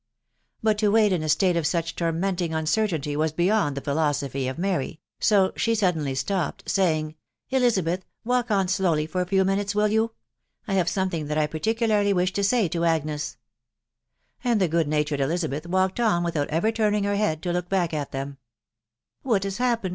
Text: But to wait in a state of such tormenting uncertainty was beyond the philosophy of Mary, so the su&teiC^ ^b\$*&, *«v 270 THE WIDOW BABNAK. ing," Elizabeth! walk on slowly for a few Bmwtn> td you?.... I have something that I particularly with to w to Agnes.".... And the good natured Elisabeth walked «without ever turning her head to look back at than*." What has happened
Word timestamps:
But 0.63 0.79
to 0.79 0.89
wait 0.89 1.13
in 1.13 1.21
a 1.21 1.29
state 1.29 1.55
of 1.55 1.67
such 1.67 1.95
tormenting 1.95 2.55
uncertainty 2.55 3.15
was 3.15 3.31
beyond 3.31 3.77
the 3.77 3.81
philosophy 3.81 4.47
of 4.47 4.57
Mary, 4.57 4.99
so 5.19 5.49
the 5.51 5.59
su&teiC^ 5.59 5.75
^b\$*&, 5.75 5.75
*«v 5.75 5.75
270 5.77 5.77
THE 6.01 6.33
WIDOW 6.33 6.73
BABNAK. 6.75 6.95
ing," 6.95 7.15
Elizabeth! 7.61 8.05
walk 8.25 8.49
on 8.49 8.67
slowly 8.67 9.05
for 9.05 9.21
a 9.21 9.27
few 9.27 9.45
Bmwtn> 9.45 9.59
td 9.63 9.91
you?.... 9.91 10.11
I 10.67 10.73
have 10.73 10.89
something 10.89 11.27
that 11.27 11.37
I 11.37 11.45
particularly 11.45 12.13
with 12.13 12.33
to 12.33 12.41
w 12.41 12.67
to 12.69 12.83
Agnes.".... 12.83 13.37
And 14.43 14.59
the 14.59 14.67
good 14.67 14.87
natured 14.87 15.19
Elisabeth 15.21 15.67
walked 15.67 15.99
«without 16.23 16.47
ever 16.49 16.71
turning 16.71 17.03
her 17.03 17.15
head 17.15 17.43
to 17.43 17.53
look 17.53 17.69
back 17.69 17.93
at 17.93 18.11
than*." 18.11 18.37
What 19.21 19.43
has 19.43 19.57
happened 19.57 19.89